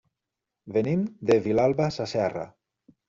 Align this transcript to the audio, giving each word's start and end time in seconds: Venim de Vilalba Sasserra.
Venim 0.77 1.03
de 1.31 1.37
Vilalba 1.49 1.91
Sasserra. 1.99 2.47